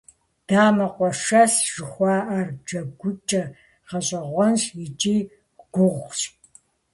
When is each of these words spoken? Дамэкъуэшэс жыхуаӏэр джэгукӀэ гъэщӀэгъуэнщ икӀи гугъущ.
Дамэкъуэшэс 0.47 1.53
жыхуаӏэр 1.73 2.47
джэгукӀэ 2.65 3.43
гъэщӀэгъуэнщ 3.87 4.63
икӀи 4.85 5.17
гугъущ. 5.73 6.19